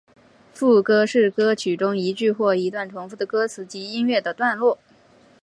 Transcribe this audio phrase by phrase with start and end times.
[0.51, 4.79] 副歌是歌曲中一句或一段重复的歌词及音乐段落。